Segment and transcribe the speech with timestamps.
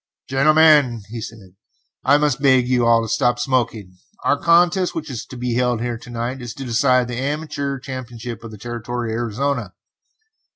[0.27, 1.57] "Gentlemen," he said,
[2.03, 3.99] "I must beg you all to stop smoking.
[4.25, 7.77] The contest which is to be held here to night is to decide the Amateur
[7.77, 9.73] Championship of the Territory of Arizona.